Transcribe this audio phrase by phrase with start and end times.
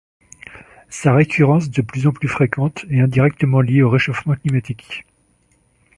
[0.89, 5.05] Sa récurrence de plus en plus fréquente est indirectement liée au réchauffement climatique.